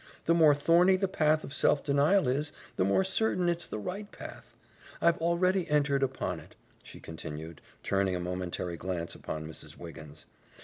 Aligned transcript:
The 0.25 0.33
more 0.33 0.55
thorny 0.55 0.95
the 0.95 1.07
path 1.07 1.43
of 1.43 1.53
self 1.53 1.83
denial 1.83 2.27
is, 2.27 2.51
the 2.75 2.83
more 2.83 3.03
certain 3.03 3.47
it's 3.47 3.67
the 3.67 3.77
right 3.77 4.11
path. 4.11 4.55
I've 4.99 5.19
already 5.21 5.69
entered 5.69 6.01
upon 6.01 6.39
it," 6.39 6.55
she 6.81 6.99
continued, 6.99 7.61
turning 7.83 8.15
a 8.15 8.19
momentary 8.19 8.77
glare 8.77 9.05
upon 9.13 9.45
Mrs. 9.47 9.77
Wiggins. 9.77 10.25